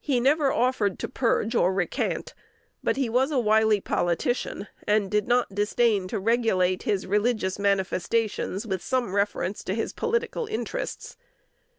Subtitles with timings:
[0.00, 2.32] He never offered to purge or recant;
[2.82, 8.66] but he was a wily politician, and did not disdain to regulate his religious manifestations
[8.66, 11.18] with some reference to his political interests.